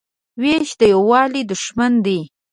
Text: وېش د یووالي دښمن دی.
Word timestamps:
وېش 0.41 0.69
د 0.79 0.81
یووالي 0.93 1.41
دښمن 1.51 1.93
دی. 2.05 2.19